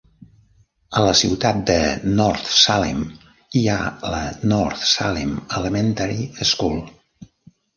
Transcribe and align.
A 1.01 1.01
la 1.07 1.11
ciutat 1.19 1.59
de 1.69 1.75
North 2.21 2.49
Salem 2.61 3.03
hi 3.59 3.63
ha 3.67 3.77
la 4.15 4.23
North 4.55 4.89
Salem 4.93 5.37
Elementary 5.61 6.27
School. 6.55 6.83